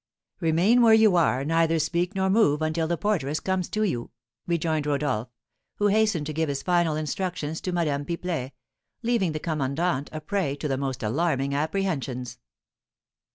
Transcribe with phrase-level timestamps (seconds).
[0.39, 4.09] "Remain where you are, neither speak nor move until the porteress comes to you,"
[4.47, 5.27] rejoined Rodolph,
[5.75, 8.51] who hastened to give his final instructions to Madame Pipelet,
[9.03, 12.39] leaving the commandant a prey to the most alarming apprehensions.